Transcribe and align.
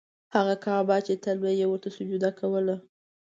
هغه 0.35 0.55
کعبه 0.63 0.97
چې 1.05 1.13
تل 1.23 1.37
به 1.43 1.49
مې 1.57 1.65
ورته 1.69 1.89
سجده 1.97 2.29
کوله. 2.39 2.75